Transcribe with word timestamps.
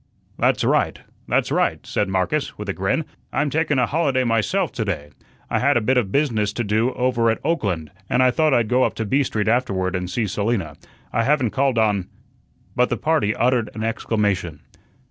"That's 0.39 0.63
right, 0.63 0.97
that's 1.27 1.51
right," 1.51 1.85
said 1.85 2.09
Marcus, 2.09 2.57
with 2.57 2.67
a 2.67 2.73
grin. 2.73 3.05
"I'm 3.31 3.51
takun 3.51 3.77
a 3.79 3.85
holiday 3.85 4.23
myself 4.23 4.71
to 4.71 4.83
day. 4.83 5.11
I 5.47 5.59
had 5.59 5.77
a 5.77 5.79
bit 5.81 5.95
of 5.97 6.11
business 6.11 6.51
to 6.53 6.63
do 6.63 6.91
over 6.93 7.29
at 7.29 7.37
Oakland, 7.43 7.91
an' 8.09 8.21
I 8.21 8.31
thought 8.31 8.51
I'd 8.51 8.67
go 8.67 8.81
up 8.83 8.95
to 8.95 9.05
B 9.05 9.21
Street 9.21 9.47
afterward 9.47 9.95
and 9.95 10.09
see 10.09 10.25
Selina. 10.25 10.73
I 11.13 11.21
haven't 11.21 11.51
called 11.51 11.77
on" 11.77 12.07
But 12.75 12.89
the 12.89 12.97
party 12.97 13.35
uttered 13.35 13.69
an 13.75 13.83
exclamation. 13.83 14.61